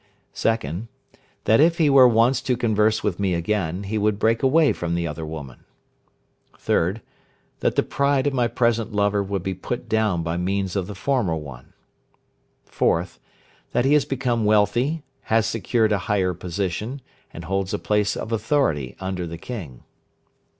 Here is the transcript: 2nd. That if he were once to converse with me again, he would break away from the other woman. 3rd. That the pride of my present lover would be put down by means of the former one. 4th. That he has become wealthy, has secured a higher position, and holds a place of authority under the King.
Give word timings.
2nd. 0.33 0.87
That 1.43 1.59
if 1.59 1.77
he 1.77 1.87
were 1.87 2.07
once 2.07 2.41
to 2.41 2.57
converse 2.57 3.03
with 3.03 3.19
me 3.19 3.35
again, 3.35 3.83
he 3.83 3.99
would 3.99 4.17
break 4.17 4.41
away 4.41 4.73
from 4.73 4.95
the 4.95 5.05
other 5.05 5.27
woman. 5.27 5.59
3rd. 6.57 7.01
That 7.59 7.75
the 7.75 7.83
pride 7.83 8.25
of 8.25 8.33
my 8.33 8.47
present 8.47 8.93
lover 8.93 9.21
would 9.21 9.43
be 9.43 9.53
put 9.53 9.87
down 9.87 10.23
by 10.23 10.37
means 10.37 10.75
of 10.75 10.87
the 10.87 10.95
former 10.95 11.35
one. 11.35 11.73
4th. 12.67 13.19
That 13.73 13.85
he 13.85 13.93
has 13.93 14.05
become 14.05 14.43
wealthy, 14.43 15.03
has 15.25 15.45
secured 15.45 15.91
a 15.91 15.99
higher 16.09 16.33
position, 16.33 17.01
and 17.31 17.43
holds 17.43 17.71
a 17.71 17.77
place 17.77 18.17
of 18.17 18.31
authority 18.31 18.95
under 18.99 19.27
the 19.27 19.37
King. 19.37 19.83